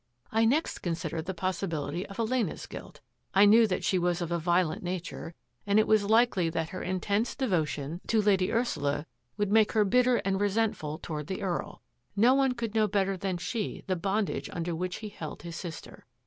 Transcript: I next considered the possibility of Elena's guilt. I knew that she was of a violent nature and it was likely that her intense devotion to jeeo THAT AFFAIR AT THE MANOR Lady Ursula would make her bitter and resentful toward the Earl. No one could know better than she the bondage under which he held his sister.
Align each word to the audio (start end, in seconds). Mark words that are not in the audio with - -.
I 0.31 0.45
next 0.45 0.79
considered 0.79 1.25
the 1.25 1.35
possibility 1.35 2.07
of 2.07 2.17
Elena's 2.17 2.65
guilt. 2.65 3.01
I 3.35 3.45
knew 3.45 3.67
that 3.67 3.83
she 3.83 3.99
was 3.99 4.19
of 4.19 4.31
a 4.31 4.39
violent 4.39 4.81
nature 4.81 5.35
and 5.67 5.77
it 5.77 5.85
was 5.85 6.05
likely 6.09 6.49
that 6.49 6.69
her 6.69 6.81
intense 6.81 7.35
devotion 7.35 8.01
to 8.07 8.07
jeeo 8.07 8.07
THAT 8.07 8.07
AFFAIR 8.07 8.07
AT 8.07 8.09
THE 8.09 8.17
MANOR 8.17 8.25
Lady 8.25 8.51
Ursula 8.51 9.05
would 9.37 9.51
make 9.51 9.71
her 9.73 9.85
bitter 9.85 10.15
and 10.25 10.41
resentful 10.41 10.97
toward 10.97 11.27
the 11.27 11.43
Earl. 11.43 11.83
No 12.15 12.33
one 12.33 12.53
could 12.53 12.73
know 12.73 12.87
better 12.87 13.15
than 13.15 13.37
she 13.37 13.83
the 13.85 13.95
bondage 13.95 14.49
under 14.51 14.73
which 14.73 14.95
he 14.95 15.09
held 15.09 15.43
his 15.43 15.55
sister. 15.55 16.07